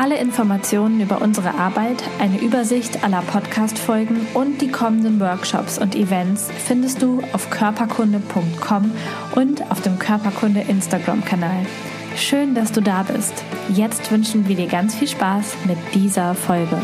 [0.00, 6.50] Alle Informationen über unsere Arbeit, eine Übersicht aller Podcast-Folgen und die kommenden Workshops und Events
[6.50, 8.92] findest du auf körperkunde.com
[9.34, 11.66] und auf dem Körperkunde Instagram-Kanal.
[12.16, 13.44] Schön, dass du da bist.
[13.68, 16.80] Jetzt wünschen wir dir ganz viel Spaß mit dieser Folge.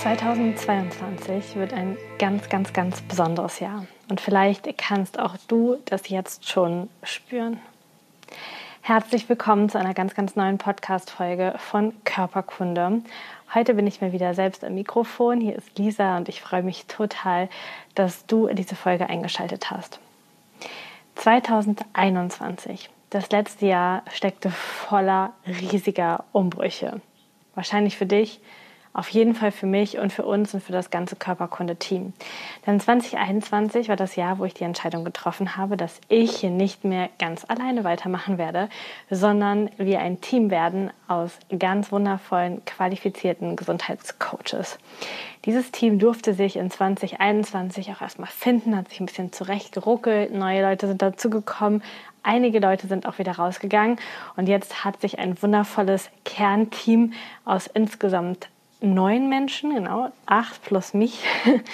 [0.00, 3.84] 2022 wird ein ganz, ganz, ganz besonderes Jahr.
[4.08, 7.58] Und vielleicht kannst auch du das jetzt schon spüren.
[8.88, 13.02] Herzlich willkommen zu einer ganz, ganz neuen Podcast-Folge von Körperkunde.
[13.52, 15.42] Heute bin ich mir wieder selbst am Mikrofon.
[15.42, 17.50] Hier ist Lisa und ich freue mich total,
[17.94, 20.00] dass du diese Folge eingeschaltet hast.
[21.16, 27.02] 2021, das letzte Jahr, steckte voller riesiger Umbrüche.
[27.54, 28.40] Wahrscheinlich für dich
[28.98, 32.14] auf jeden Fall für mich und für uns und für das ganze Körperkunde-Team.
[32.66, 36.82] Denn 2021 war das Jahr, wo ich die Entscheidung getroffen habe, dass ich hier nicht
[36.82, 38.68] mehr ganz alleine weitermachen werde,
[39.08, 44.80] sondern wir ein Team werden aus ganz wundervollen, qualifizierten Gesundheitscoaches.
[45.44, 50.62] Dieses Team durfte sich in 2021 auch erstmal finden, hat sich ein bisschen zurechtgeruckelt, neue
[50.62, 51.84] Leute sind dazugekommen,
[52.24, 54.00] einige Leute sind auch wieder rausgegangen
[54.36, 57.12] und jetzt hat sich ein wundervolles Kernteam
[57.44, 58.48] aus insgesamt
[58.80, 61.24] neun Menschen, genau, acht plus mich,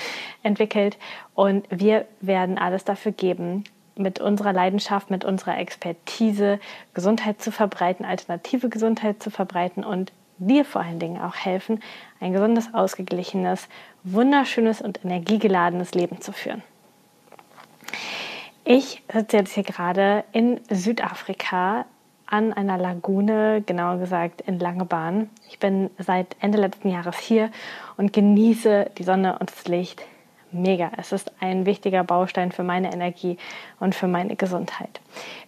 [0.42, 0.96] entwickelt.
[1.34, 3.64] Und wir werden alles dafür geben,
[3.96, 6.58] mit unserer Leidenschaft, mit unserer Expertise
[6.94, 11.80] Gesundheit zu verbreiten, alternative Gesundheit zu verbreiten und dir vor allen Dingen auch helfen,
[12.20, 13.68] ein gesundes, ausgeglichenes,
[14.02, 16.62] wunderschönes und energiegeladenes Leben zu führen.
[18.64, 21.84] Ich sitze jetzt hier gerade in Südafrika
[22.34, 25.30] an einer Lagune, genauer gesagt in Langebahn.
[25.48, 27.50] Ich bin seit Ende letzten Jahres hier
[27.96, 30.02] und genieße die Sonne und das Licht
[30.50, 30.90] mega.
[30.96, 33.38] Es ist ein wichtiger Baustein für meine Energie
[33.78, 35.00] und für meine Gesundheit.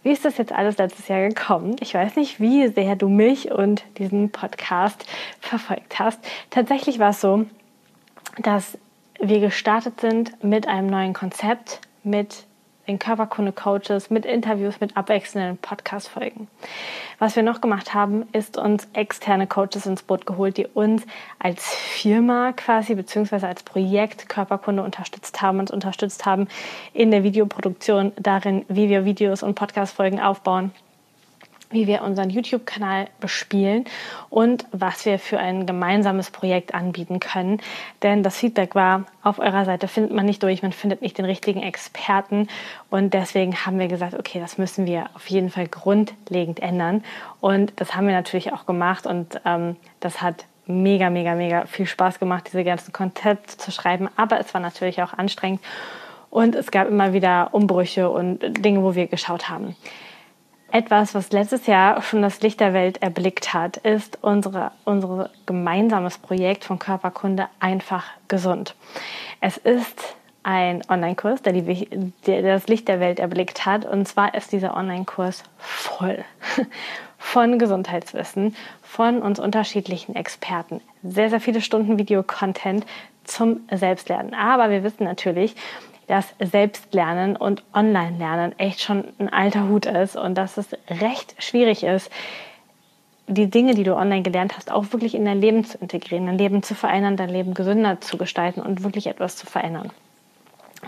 [0.04, 1.74] Wie ist das jetzt alles letztes Jahr gekommen?
[1.80, 5.06] Ich weiß nicht, wie sehr du mich und diesen Podcast
[5.40, 6.20] verfolgt hast.
[6.50, 7.46] Tatsächlich war es so,
[8.38, 8.78] dass
[9.18, 12.45] wir gestartet sind mit einem neuen Konzept, mit
[12.86, 16.48] in Körperkunde-Coaches, mit Interviews, mit abwechselnden Podcast-Folgen.
[17.18, 21.02] Was wir noch gemacht haben, ist uns externe Coaches ins Boot geholt, die uns
[21.38, 26.48] als Firma quasi beziehungsweise als Projekt Körperkunde unterstützt haben, uns unterstützt haben
[26.92, 30.72] in der Videoproduktion, darin, wie wir Videos und Podcast-Folgen aufbauen
[31.76, 33.84] wie wir unseren YouTube-Kanal bespielen
[34.30, 37.60] und was wir für ein gemeinsames Projekt anbieten können.
[38.02, 41.26] Denn das Feedback war, auf eurer Seite findet man nicht durch, man findet nicht den
[41.26, 42.48] richtigen Experten.
[42.88, 47.04] Und deswegen haben wir gesagt, okay, das müssen wir auf jeden Fall grundlegend ändern.
[47.42, 51.86] Und das haben wir natürlich auch gemacht und ähm, das hat mega, mega, mega viel
[51.86, 54.08] Spaß gemacht, diese ganzen Konzepte zu schreiben.
[54.16, 55.60] Aber es war natürlich auch anstrengend
[56.30, 59.76] und es gab immer wieder Umbrüche und Dinge, wo wir geschaut haben.
[60.72, 66.18] Etwas, was letztes Jahr schon das Licht der Welt erblickt hat, ist unsere, unser gemeinsames
[66.18, 68.74] Projekt von Körperkunde einfach gesund.
[69.40, 73.84] Es ist ein Online-Kurs, der, der, das Licht der Welt erblickt hat.
[73.84, 76.24] Und zwar ist dieser Online-Kurs voll
[77.18, 80.80] von Gesundheitswissen, von uns unterschiedlichen Experten.
[81.02, 82.86] Sehr, sehr viele Stunden Video-Content
[83.24, 84.34] zum Selbstlernen.
[84.34, 85.56] Aber wir wissen natürlich,
[86.06, 91.82] dass Selbstlernen und Online-Lernen echt schon ein alter Hut ist und dass es recht schwierig
[91.82, 92.10] ist,
[93.28, 96.38] die Dinge, die du online gelernt hast, auch wirklich in dein Leben zu integrieren, dein
[96.38, 99.90] Leben zu verändern, dein Leben gesünder zu gestalten und wirklich etwas zu verändern.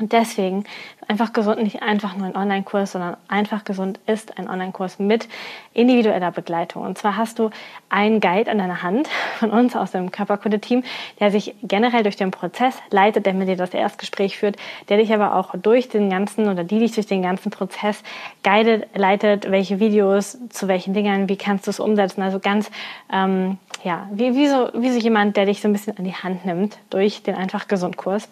[0.01, 0.65] Und deswegen
[1.09, 5.29] einfach gesund nicht einfach nur ein Online-Kurs, sondern einfach gesund ist ein Online-Kurs mit
[5.73, 6.83] individueller Begleitung.
[6.83, 7.51] Und zwar hast du
[7.89, 10.85] einen Guide an deiner Hand von uns aus dem Körperkunde-Team,
[11.19, 14.56] der sich generell durch den Prozess leitet, der mit dir das Erstgespräch führt,
[14.89, 18.03] der dich aber auch durch den ganzen oder die dich durch den ganzen Prozess
[18.44, 22.23] guidet, leitet, welche Videos zu welchen Dingen, wie kannst du es umsetzen.
[22.23, 22.71] Also ganz,
[23.12, 26.15] ähm, ja, wie, wie, so, wie so jemand, der dich so ein bisschen an die
[26.15, 28.29] Hand nimmt durch den Einfach Gesund Kurs.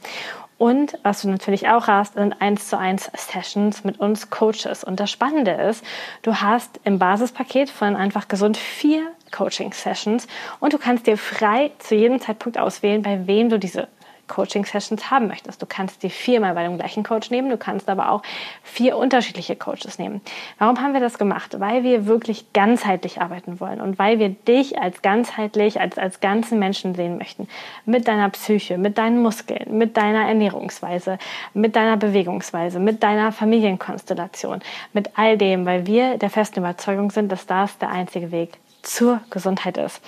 [0.58, 4.84] Und was du natürlich auch hast, sind eins zu eins Sessions mit uns Coaches.
[4.84, 5.84] Und das Spannende ist,
[6.22, 10.26] du hast im Basispaket von einfach gesund vier Coaching Sessions
[10.60, 13.88] und du kannst dir frei zu jedem Zeitpunkt auswählen, bei wem du diese
[14.28, 15.60] Coaching-Sessions haben möchtest.
[15.62, 18.22] Du kannst die viermal bei dem gleichen Coach nehmen, du kannst aber auch
[18.62, 20.20] vier unterschiedliche Coaches nehmen.
[20.58, 21.58] Warum haben wir das gemacht?
[21.60, 26.58] Weil wir wirklich ganzheitlich arbeiten wollen und weil wir dich als ganzheitlich, als, als ganzen
[26.58, 27.48] Menschen sehen möchten.
[27.84, 31.18] Mit deiner Psyche, mit deinen Muskeln, mit deiner Ernährungsweise,
[31.54, 34.60] mit deiner Bewegungsweise, mit deiner Familienkonstellation,
[34.92, 39.20] mit all dem, weil wir der festen Überzeugung sind, dass das der einzige Weg zur
[39.30, 40.00] Gesundheit ist.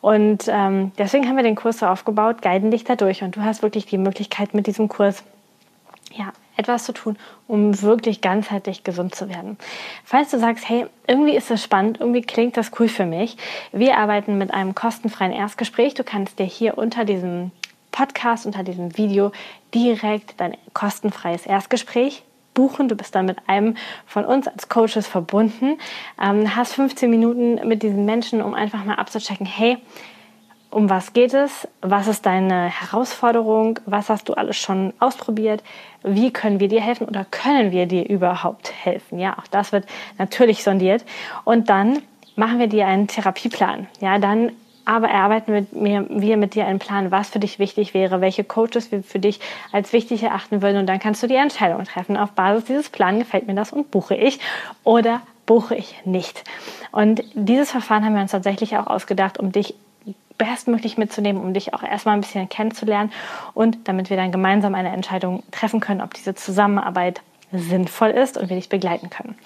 [0.00, 3.62] Und ähm, deswegen haben wir den Kurs so aufgebaut, guiden dich dadurch und du hast
[3.62, 5.22] wirklich die Möglichkeit mit diesem Kurs
[6.12, 7.16] ja, etwas zu tun,
[7.48, 9.56] um wirklich ganzheitlich gesund zu werden.
[10.04, 13.36] Falls du sagst, hey, irgendwie ist das spannend, irgendwie klingt das cool für mich,
[13.72, 15.94] wir arbeiten mit einem kostenfreien Erstgespräch.
[15.94, 17.50] Du kannst dir hier unter diesem
[17.90, 19.32] Podcast, unter diesem Video
[19.74, 22.22] direkt dein kostenfreies Erstgespräch
[22.54, 22.88] buchen.
[22.88, 25.78] Du bist dann mit einem von uns als Coaches verbunden,
[26.22, 29.78] ähm, hast 15 Minuten mit diesen Menschen, um einfach mal abzuchecken, hey,
[30.74, 31.68] um was geht es?
[31.82, 33.78] Was ist deine Herausforderung?
[33.86, 35.62] Was hast du alles schon ausprobiert?
[36.02, 39.20] Wie können wir dir helfen oder können wir dir überhaupt helfen?
[39.20, 39.86] Ja, auch das wird
[40.18, 41.04] natürlich sondiert.
[41.44, 42.02] Und dann
[42.34, 43.86] machen wir dir einen Therapieplan.
[44.00, 44.50] Ja, dann
[44.84, 48.44] aber erarbeiten wir, mir, wir mit dir einen Plan, was für dich wichtig wäre, welche
[48.44, 49.40] Coaches wir für dich
[49.72, 52.16] als wichtig erachten würden und dann kannst du die Entscheidung treffen.
[52.16, 54.40] Auf Basis dieses Plans gefällt mir das und buche ich
[54.82, 56.44] oder buche ich nicht.
[56.92, 59.74] Und dieses Verfahren haben wir uns tatsächlich auch ausgedacht, um dich
[60.36, 63.12] bestmöglich mitzunehmen, um dich auch erstmal ein bisschen kennenzulernen
[63.54, 67.22] und damit wir dann gemeinsam eine Entscheidung treffen können, ob diese Zusammenarbeit
[67.52, 69.36] sinnvoll ist und wir dich begleiten können.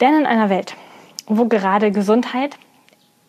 [0.00, 0.76] Denn in einer Welt,
[1.26, 2.56] wo gerade Gesundheit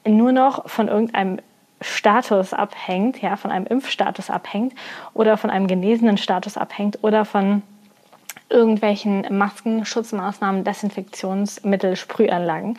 [0.06, 1.40] nur noch von irgendeinem
[1.82, 4.74] Status abhängt, ja, von einem Impfstatus abhängt
[5.14, 7.62] oder von einem genesenen Status abhängt oder von
[8.50, 12.78] irgendwelchen Masken, Schutzmaßnahmen, Desinfektionsmittel, Sprühanlagen,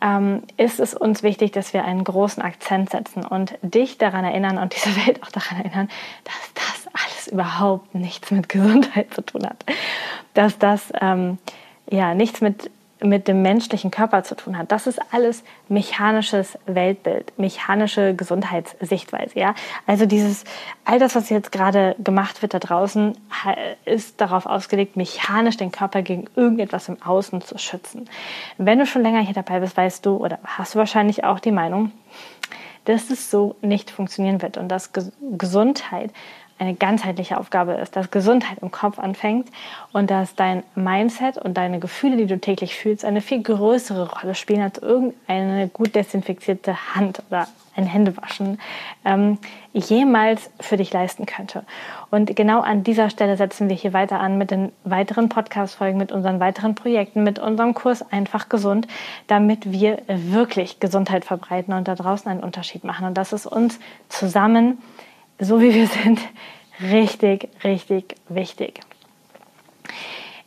[0.00, 4.58] ähm, ist es uns wichtig, dass wir einen großen Akzent setzen und dich daran erinnern
[4.58, 5.88] und diese Welt auch daran erinnern,
[6.24, 9.64] dass das alles überhaupt nichts mit Gesundheit zu tun hat.
[10.34, 11.38] Dass das ähm,
[11.90, 12.70] ja nichts mit
[13.02, 14.72] mit dem menschlichen Körper zu tun hat.
[14.72, 19.38] Das ist alles mechanisches Weltbild, mechanische Gesundheitssichtweise.
[19.38, 19.54] Ja?
[19.86, 20.44] Also dieses,
[20.84, 23.16] all das, was jetzt gerade gemacht wird da draußen,
[23.84, 28.08] ist darauf ausgelegt, mechanisch den Körper gegen irgendetwas im Außen zu schützen.
[28.56, 31.52] Wenn du schon länger hier dabei bist, weißt du oder hast du wahrscheinlich auch die
[31.52, 31.92] Meinung,
[32.84, 34.92] dass es so nicht funktionieren wird und dass
[35.36, 36.10] Gesundheit
[36.58, 39.48] eine ganzheitliche Aufgabe ist, dass Gesundheit im Kopf anfängt
[39.92, 44.34] und dass dein Mindset und deine Gefühle, die du täglich fühlst, eine viel größere Rolle
[44.34, 48.58] spielen als irgendeine gut desinfizierte Hand oder ein Händewaschen
[49.04, 49.38] ähm,
[49.72, 51.64] jemals für dich leisten könnte.
[52.10, 56.10] Und genau an dieser Stelle setzen wir hier weiter an mit den weiteren Podcast-Folgen, mit
[56.10, 58.88] unseren weiteren Projekten, mit unserem Kurs Einfach Gesund,
[59.28, 63.06] damit wir wirklich Gesundheit verbreiten und da draußen einen Unterschied machen.
[63.06, 63.78] Und das ist uns
[64.08, 64.78] zusammen
[65.38, 66.20] so wie wir sind,
[66.80, 68.80] richtig, richtig wichtig.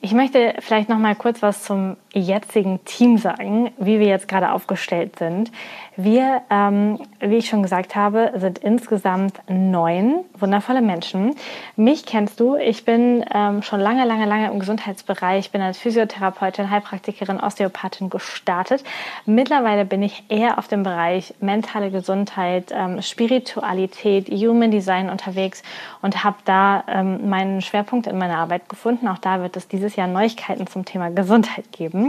[0.01, 4.51] Ich möchte vielleicht noch mal kurz was zum jetzigen Team sagen, wie wir jetzt gerade
[4.51, 5.51] aufgestellt sind.
[5.97, 11.35] Wir, ähm, wie ich schon gesagt habe, sind insgesamt neun wundervolle Menschen.
[11.75, 12.55] Mich kennst du.
[12.55, 15.45] Ich bin ähm, schon lange, lange, lange im Gesundheitsbereich.
[15.45, 18.83] Ich bin als Physiotherapeutin, Heilpraktikerin, Osteopathin gestartet.
[19.25, 25.61] Mittlerweile bin ich eher auf dem Bereich mentale Gesundheit, ähm, Spiritualität, Human Design unterwegs
[26.01, 29.07] und habe da ähm, meinen Schwerpunkt in meiner Arbeit gefunden.
[29.07, 32.00] Auch da wird es dieses Jahr Neuigkeiten zum Thema Gesundheit geben.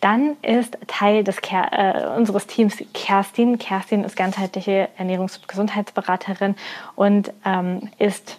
[0.00, 3.58] Dann ist Teil des äh, unseres Teams Kerstin.
[3.58, 6.54] Kerstin ist ganzheitliche Ernährungs- und Gesundheitsberaterin
[6.94, 8.38] und ähm, ist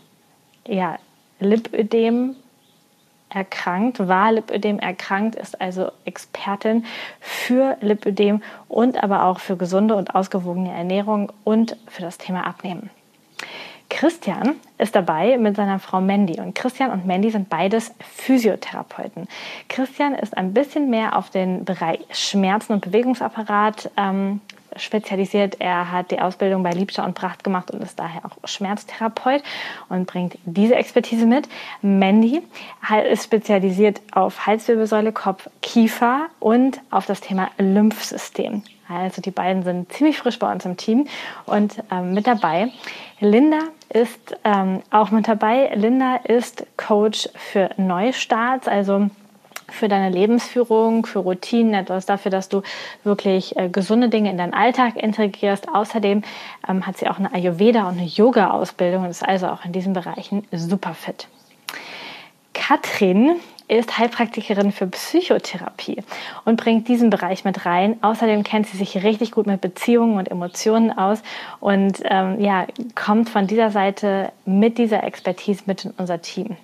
[0.67, 0.98] ja,
[1.39, 2.36] Lipödem
[3.29, 6.86] erkrankt, war Lipödem erkrankt, ist also Expertin
[7.19, 12.89] für Lipödem und aber auch für gesunde und ausgewogene Ernährung und für das Thema Abnehmen.
[13.97, 19.27] Christian ist dabei mit seiner Frau Mandy und Christian und Mandy sind beides Physiotherapeuten.
[19.69, 24.39] Christian ist ein bisschen mehr auf den Bereich Schmerzen und Bewegungsapparat ähm,
[24.75, 25.55] spezialisiert.
[25.57, 29.41] Er hat die Ausbildung bei Liebscher und Pracht gemacht und ist daher auch Schmerztherapeut
[29.89, 31.49] und bringt diese Expertise mit.
[31.81, 32.43] Mandy
[33.11, 38.61] ist spezialisiert auf Halswirbelsäule, Kopf, Kiefer und auf das Thema Lymphsystem.
[38.87, 41.07] Also die beiden sind ziemlich frisch bei uns im Team
[41.47, 42.69] und ähm, mit dabei.
[43.19, 43.57] Linda
[43.97, 45.71] ist ähm, auch mit dabei.
[45.73, 49.09] Linda ist Coach für Neustarts, also
[49.69, 52.61] für deine Lebensführung, für Routinen, etwas dafür, dass du
[53.03, 55.67] wirklich äh, gesunde Dinge in deinen Alltag integrierst.
[55.73, 56.21] Außerdem
[56.69, 59.93] ähm, hat sie auch eine Ayurveda und eine Yoga-Ausbildung und ist also auch in diesen
[59.93, 61.27] Bereichen super fit.
[62.53, 63.37] Katrin
[63.67, 66.03] ist Heilpraktikerin für Psychotherapie
[66.45, 67.97] und bringt diesen Bereich mit rein.
[68.01, 71.21] Außerdem kennt sie sich richtig gut mit Beziehungen und Emotionen aus
[71.59, 76.55] und ähm, ja, kommt von dieser Seite mit dieser Expertise mit in unser Team.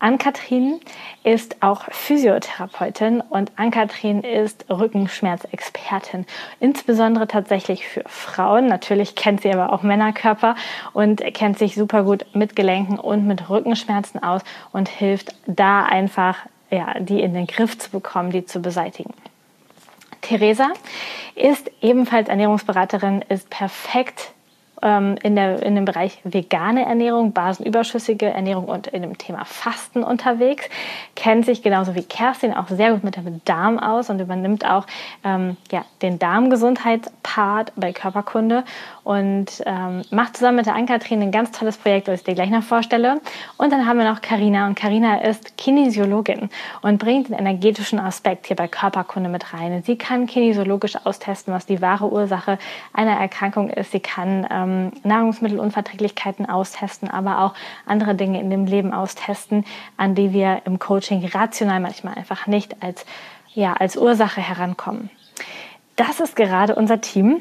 [0.00, 0.80] Ann-Kathrin
[1.24, 6.24] ist auch Physiotherapeutin und Ann-Kathrin ist Rückenschmerzexpertin,
[6.60, 8.66] insbesondere tatsächlich für Frauen.
[8.66, 10.54] Natürlich kennt sie aber auch Männerkörper
[10.92, 16.38] und kennt sich super gut mit Gelenken und mit Rückenschmerzen aus und hilft da einfach,
[16.70, 19.14] ja, die in den Griff zu bekommen, die zu beseitigen.
[20.20, 20.68] Theresa
[21.34, 24.32] ist ebenfalls Ernährungsberaterin, ist perfekt
[24.80, 30.68] in, der, in dem Bereich vegane Ernährung, basenüberschüssige Ernährung und in dem Thema Fasten unterwegs,
[31.16, 34.86] kennt sich genauso wie Kerstin auch sehr gut mit dem Darm aus und übernimmt auch
[35.24, 38.64] ähm, ja, den Darmgesundheitspart bei Körperkunde
[39.02, 42.50] und ähm, macht zusammen mit der Ann-Kathrin ein ganz tolles Projekt, das ich dir gleich
[42.50, 43.20] noch vorstelle.
[43.56, 46.50] Und dann haben wir noch Karina und Karina ist Kinesiologin
[46.82, 49.82] und bringt den energetischen Aspekt hier bei Körperkunde mit rein.
[49.82, 52.58] Sie kann kinesiologisch austesten, was die wahre Ursache
[52.92, 53.92] einer Erkrankung ist.
[53.92, 54.67] Sie kann ähm,
[55.02, 57.54] Nahrungsmittelunverträglichkeiten austesten, aber auch
[57.86, 59.64] andere Dinge in dem Leben austesten,
[59.96, 63.04] an die wir im Coaching rational manchmal einfach nicht als,
[63.54, 65.10] ja, als Ursache herankommen.
[65.96, 67.40] Das ist gerade unser Team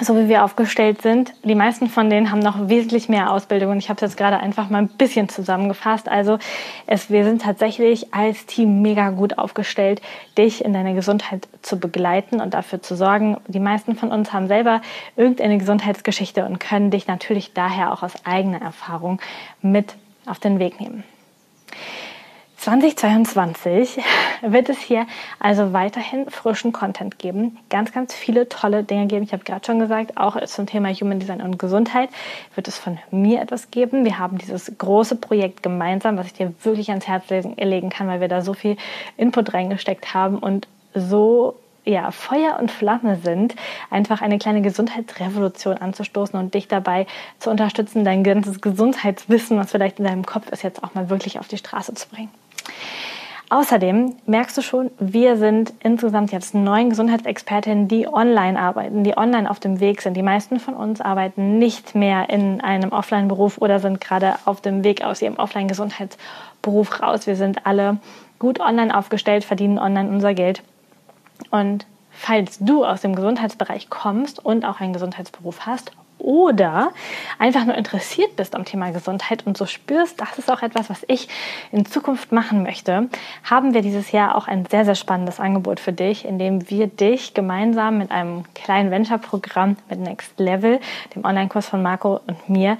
[0.00, 1.32] so wie wir aufgestellt sind.
[1.42, 4.38] Die meisten von denen haben noch wesentlich mehr Ausbildung und ich habe es jetzt gerade
[4.38, 6.08] einfach mal ein bisschen zusammengefasst.
[6.08, 6.38] Also
[6.86, 10.00] es, wir sind tatsächlich als Team mega gut aufgestellt,
[10.36, 13.36] dich in deiner Gesundheit zu begleiten und dafür zu sorgen.
[13.48, 14.82] Die meisten von uns haben selber
[15.16, 19.20] irgendeine Gesundheitsgeschichte und können dich natürlich daher auch aus eigener Erfahrung
[19.62, 19.94] mit
[20.26, 21.04] auf den Weg nehmen.
[22.68, 23.98] 2022
[24.42, 25.06] wird es hier
[25.40, 29.24] also weiterhin frischen Content geben, ganz, ganz viele tolle Dinge geben.
[29.24, 32.10] Ich habe gerade schon gesagt, auch zum Thema Human Design und Gesundheit
[32.54, 34.04] wird es von mir etwas geben.
[34.04, 38.20] Wir haben dieses große Projekt gemeinsam, was ich dir wirklich ans Herz legen kann, weil
[38.20, 38.76] wir da so viel
[39.16, 41.54] Input reingesteckt haben und so
[41.86, 43.54] ja, Feuer und Flamme sind,
[43.88, 47.06] einfach eine kleine Gesundheitsrevolution anzustoßen und dich dabei
[47.38, 51.38] zu unterstützen, dein ganzes Gesundheitswissen, was vielleicht in deinem Kopf ist, jetzt auch mal wirklich
[51.38, 52.28] auf die Straße zu bringen.
[53.50, 59.50] Außerdem merkst du schon, wir sind insgesamt jetzt neun Gesundheitsexpertinnen, die online arbeiten, die online
[59.50, 60.14] auf dem Weg sind.
[60.18, 64.84] Die meisten von uns arbeiten nicht mehr in einem Offline-Beruf oder sind gerade auf dem
[64.84, 67.26] Weg aus ihrem Offline-Gesundheitsberuf raus.
[67.26, 67.96] Wir sind alle
[68.38, 70.62] gut online aufgestellt, verdienen online unser Geld.
[71.50, 76.92] Und falls du aus dem Gesundheitsbereich kommst und auch einen Gesundheitsberuf hast oder
[77.38, 81.04] einfach nur interessiert bist am Thema Gesundheit und so spürst, das ist auch etwas, was
[81.08, 81.28] ich
[81.72, 83.08] in Zukunft machen möchte,
[83.44, 86.86] haben wir dieses Jahr auch ein sehr, sehr spannendes Angebot für dich, in dem wir
[86.86, 90.80] dich gemeinsam mit einem kleinen Venture-Programm mit Next Level,
[91.14, 92.78] dem Online-Kurs von Marco und mir,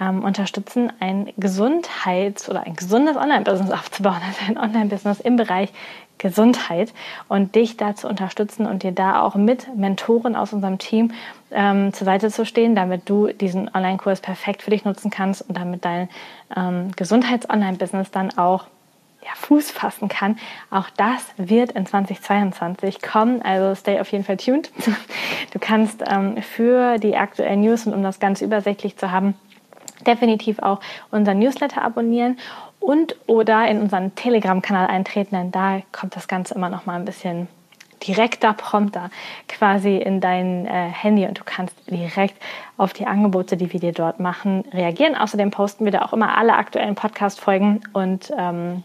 [0.00, 5.70] ähm, unterstützen, ein Gesundheits- oder ein gesundes Online-Business aufzubauen, also ein Online-Business im Bereich
[6.18, 6.92] Gesundheit
[7.28, 11.12] und dich da zu unterstützen und dir da auch mit Mentoren aus unserem Team
[11.50, 15.56] ähm, zur Seite zu stehen, damit du diesen Online-Kurs perfekt für dich nutzen kannst und
[15.56, 16.08] damit dein
[16.56, 18.64] ähm, Gesundheits-Online-Business dann auch
[19.22, 20.38] ja, Fuß fassen kann.
[20.70, 24.70] Auch das wird in 2022 kommen, also stay auf jeden Fall tuned.
[25.52, 29.34] Du kannst ähm, für die aktuellen News und um das Ganze übersichtlich zu haben,
[30.06, 30.80] definitiv auch
[31.10, 32.36] unseren Newsletter abonnieren
[32.86, 37.04] und oder in unseren Telegram-Kanal eintreten, denn da kommt das Ganze immer noch mal ein
[37.04, 37.48] bisschen
[38.06, 39.10] direkter, prompter
[39.48, 42.40] quasi in dein äh, Handy und du kannst direkt
[42.76, 45.16] auf die Angebote, die wir dir dort machen, reagieren.
[45.16, 48.84] Außerdem posten wir da auch immer alle aktuellen Podcast-Folgen und ähm,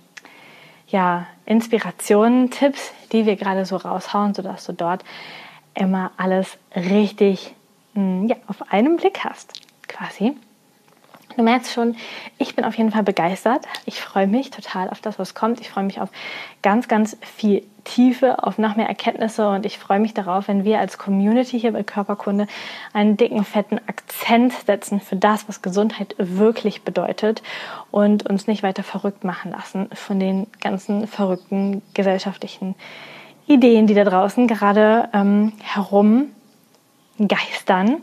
[0.87, 5.03] ja, Inspirationen, Tipps, die wir gerade so raushauen, sodass du dort
[5.75, 7.53] immer alles richtig
[7.93, 9.53] mh, hm, ja, auf einen Blick hast,
[9.87, 10.35] quasi.
[11.37, 11.95] Du merkst schon,
[12.37, 13.65] ich bin auf jeden Fall begeistert.
[13.85, 15.61] Ich freue mich total auf das, was kommt.
[15.61, 16.09] Ich freue mich auf
[16.61, 20.79] ganz, ganz viel Tiefe, auf noch mehr Erkenntnisse und ich freue mich darauf, wenn wir
[20.79, 22.47] als Community hier bei Körperkunde
[22.93, 27.41] einen dicken, fetten Akzent setzen für das, was Gesundheit wirklich bedeutet
[27.89, 32.75] und uns nicht weiter verrückt machen lassen von den ganzen verrückten gesellschaftlichen
[33.47, 36.27] Ideen, die da draußen gerade ähm, herum
[37.27, 38.01] geistern.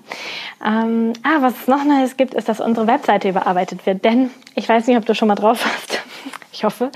[0.65, 4.05] Ähm, ah, was es noch Neues gibt, ist, dass unsere Webseite überarbeitet wird.
[4.05, 6.03] Denn ich weiß nicht, ob du schon mal drauf hast.
[6.53, 6.91] ich hoffe.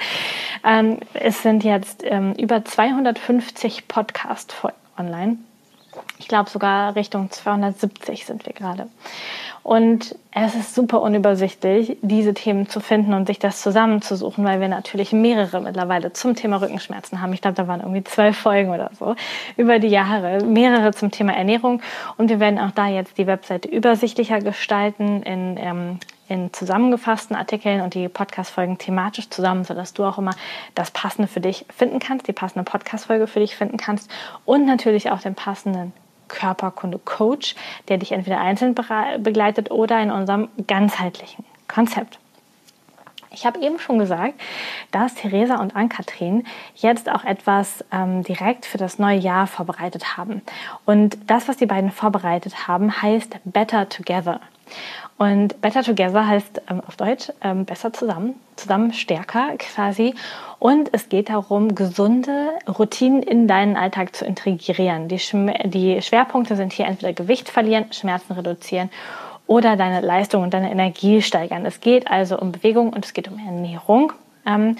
[0.64, 4.54] Ähm, es sind jetzt ähm, über 250 Podcasts
[4.98, 5.38] online.
[6.18, 8.88] Ich glaube sogar Richtung 270 sind wir gerade.
[9.62, 14.68] Und es ist super unübersichtlich, diese Themen zu finden und sich das zusammenzusuchen, weil wir
[14.68, 17.32] natürlich mehrere mittlerweile zum Thema Rückenschmerzen haben.
[17.32, 19.14] Ich glaube, da waren irgendwie zwölf Folgen oder so
[19.56, 21.80] über die Jahre, mehrere zum Thema Ernährung.
[22.16, 27.82] Und wir werden auch da jetzt die Webseite übersichtlicher gestalten in ähm, in zusammengefassten Artikeln
[27.82, 30.34] und die Podcast-Folgen thematisch zusammen, sodass du auch immer
[30.74, 34.10] das Passende für dich finden kannst, die passende Podcast-Folge für dich finden kannst
[34.46, 35.92] und natürlich auch den passenden
[36.28, 37.54] Körperkunde-Coach,
[37.88, 42.18] der dich entweder einzeln begleitet oder in unserem ganzheitlichen Konzept.
[43.34, 44.34] Ich habe eben schon gesagt,
[44.90, 50.42] dass Theresa und Ann-Kathrin jetzt auch etwas ähm, direkt für das neue Jahr vorbereitet haben.
[50.84, 54.40] Und das, was die beiden vorbereitet haben, heißt Better Together.
[55.18, 60.14] Und Better Together heißt ähm, auf Deutsch ähm, besser zusammen, zusammen stärker quasi.
[60.58, 65.08] Und es geht darum, gesunde Routinen in deinen Alltag zu integrieren.
[65.08, 65.20] Die,
[65.64, 68.90] die Schwerpunkte sind hier entweder Gewicht verlieren, Schmerzen reduzieren
[69.46, 71.66] oder deine Leistung und deine Energie steigern.
[71.66, 74.12] Es geht also um Bewegung und es geht um Ernährung.
[74.44, 74.76] Ähm,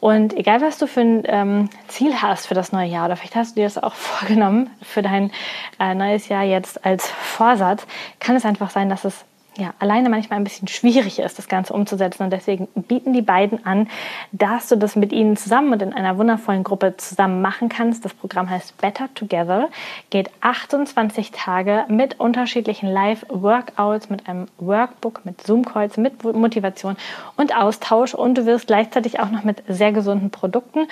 [0.00, 3.36] und egal, was du für ein ähm, Ziel hast für das neue Jahr, oder vielleicht
[3.36, 5.30] hast du dir das auch vorgenommen für dein
[5.78, 7.86] äh, neues Jahr jetzt als Vorsatz,
[8.20, 9.24] kann es einfach sein, dass es
[9.56, 12.22] ja, alleine manchmal ein bisschen schwierig ist, das Ganze umzusetzen.
[12.24, 13.88] Und deswegen bieten die beiden an,
[14.32, 18.04] dass du das mit ihnen zusammen und in einer wundervollen Gruppe zusammen machen kannst.
[18.04, 19.68] Das Programm heißt Better Together,
[20.10, 26.96] geht 28 Tage mit unterschiedlichen Live-Workouts, mit einem Workbook, mit Zoom-Calls, mit Motivation
[27.36, 28.14] und Austausch.
[28.14, 30.86] Und du wirst gleichzeitig auch noch mit sehr gesunden Produkten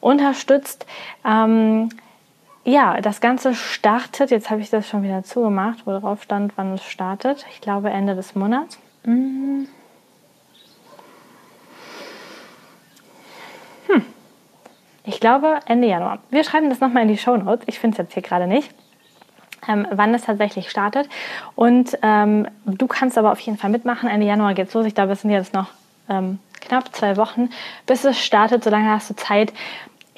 [0.00, 0.86] unterstützt.
[1.24, 1.90] Ähm,
[2.64, 6.74] ja, das Ganze startet, jetzt habe ich das schon wieder zugemacht, wo drauf stand, wann
[6.74, 7.46] es startet.
[7.50, 8.78] Ich glaube Ende des Monats.
[9.04, 9.66] Hm.
[13.86, 14.04] hm.
[15.04, 16.18] Ich glaube Ende Januar.
[16.30, 17.66] Wir schreiben das nochmal in die Show Notes.
[17.66, 18.74] Ich finde es jetzt hier gerade nicht.
[19.68, 21.08] Ähm, wann es tatsächlich startet.
[21.54, 24.08] Und ähm, du kannst aber auf jeden Fall mitmachen.
[24.08, 24.86] Ende Januar geht es los.
[24.86, 25.68] Ich glaube, es sind jetzt noch
[26.08, 27.50] ähm, knapp zwei Wochen,
[27.86, 28.64] bis es startet.
[28.64, 29.52] Solange hast du Zeit,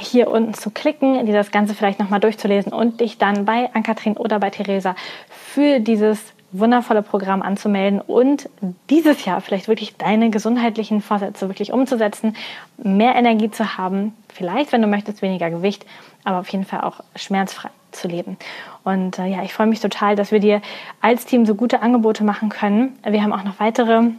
[0.06, 4.16] hier unten zu klicken, dir das Ganze vielleicht nochmal durchzulesen und dich dann bei Ankatrin
[4.16, 4.94] oder bei Theresa
[5.30, 8.48] für dieses wundervolle Programm anzumelden und
[8.90, 12.36] dieses Jahr vielleicht wirklich deine gesundheitlichen Vorsätze wirklich umzusetzen,
[12.76, 15.86] mehr Energie zu haben, vielleicht, wenn du möchtest, weniger Gewicht,
[16.24, 18.36] aber auf jeden Fall auch schmerzfrei zu leben.
[18.84, 20.60] Und äh, ja, ich freue mich total, dass wir dir
[21.00, 22.98] als Team so gute Angebote machen können.
[23.06, 24.10] Wir haben auch noch weitere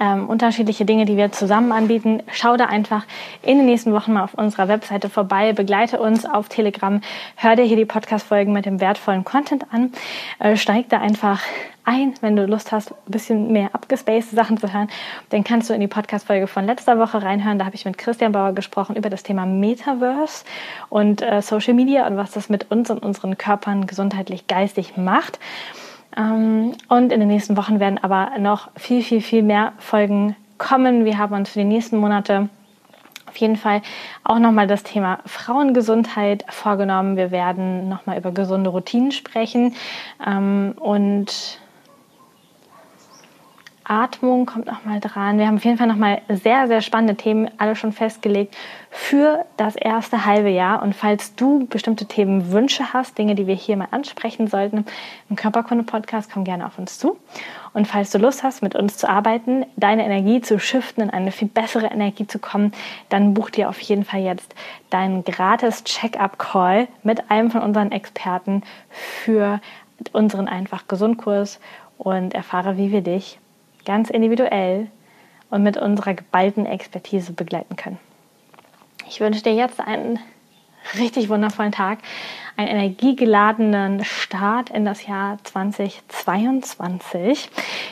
[0.00, 2.22] ähm, unterschiedliche Dinge, die wir zusammen anbieten.
[2.32, 3.04] Schau da einfach
[3.42, 7.00] in den nächsten Wochen mal auf unserer Webseite vorbei, begleite uns auf Telegram,
[7.36, 9.92] hör dir hier die Podcast-Folgen mit dem wertvollen Content an,
[10.38, 11.40] äh, steig da einfach
[11.86, 14.88] ein, wenn du Lust hast, ein bisschen mehr abgespaced Sachen zu hören,
[15.30, 17.58] dann kannst du in die Podcast-Folge von letzter Woche reinhören.
[17.58, 20.44] Da habe ich mit Christian Bauer gesprochen über das Thema Metaverse
[20.88, 25.38] und äh, Social Media und was das mit uns und unseren Körpern gesundheitlich, geistig macht.
[26.16, 31.04] Ähm, und in den nächsten Wochen werden aber noch viel, viel, viel mehr Folgen kommen.
[31.04, 32.48] Wir haben uns für die nächsten Monate
[33.26, 33.82] auf jeden Fall
[34.24, 37.16] auch nochmal das Thema Frauengesundheit vorgenommen.
[37.16, 39.74] Wir werden nochmal über gesunde Routinen sprechen
[40.26, 41.60] ähm, und
[43.88, 45.38] Atmung kommt noch mal dran.
[45.38, 48.56] Wir haben auf jeden Fall noch mal sehr, sehr spannende Themen alle schon festgelegt
[48.90, 50.82] für das erste halbe Jahr.
[50.82, 54.84] Und falls du bestimmte Themenwünsche hast, Dinge, die wir hier mal ansprechen sollten
[55.30, 57.16] im Körperkunde-Podcast, komm gerne auf uns zu.
[57.74, 61.30] Und falls du Lust hast, mit uns zu arbeiten, deine Energie zu shiften, in eine
[61.30, 62.72] viel bessere Energie zu kommen,
[63.08, 64.54] dann buch dir auf jeden Fall jetzt
[64.90, 69.60] deinen gratis Check-up-Call mit einem von unseren Experten für
[70.12, 71.60] unseren einfach Gesundkurs
[71.98, 73.38] und erfahre, wie wir dich
[73.86, 74.88] ganz individuell
[75.48, 77.98] und mit unserer geballten Expertise begleiten können.
[79.08, 80.18] Ich wünsche dir jetzt einen
[80.98, 82.00] richtig wundervollen Tag,
[82.56, 87.48] einen energiegeladenen Start in das Jahr 2022.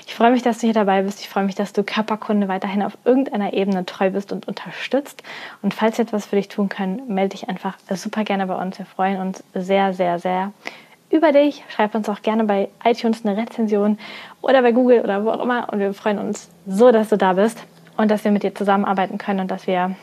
[0.07, 1.21] Ich freue mich, dass du hier dabei bist.
[1.21, 5.23] Ich freue mich, dass du Körperkunde weiterhin auf irgendeiner Ebene treu bist und unterstützt.
[5.63, 8.79] Und falls wir etwas für dich tun können, melde dich einfach super gerne bei uns.
[8.79, 10.53] Wir freuen uns sehr, sehr, sehr
[11.15, 11.65] über dich.
[11.69, 13.99] Schreib uns auch gerne bei iTunes eine Rezension
[14.43, 15.73] oder bei Google oder wo auch immer.
[15.73, 17.65] Und wir freuen uns so, dass du da bist
[17.97, 19.95] und dass wir mit dir zusammenarbeiten können und dass wir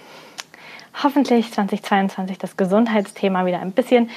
[1.03, 4.09] hoffentlich 2022 das Gesundheitsthema wieder ein bisschen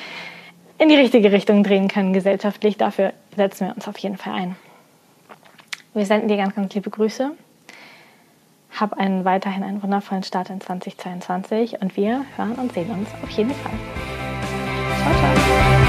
[0.78, 2.76] in die richtige Richtung drehen können gesellschaftlich.
[2.76, 4.56] Dafür setzen wir uns auf jeden Fall ein.
[5.92, 7.32] Wir senden dir ganz, ganz liebe Grüße.
[8.78, 13.30] Hab einen weiterhin einen wundervollen Start in 2022 und wir hören und sehen uns auf
[13.30, 13.72] jeden Fall.
[14.98, 15.83] Ciao, ciao.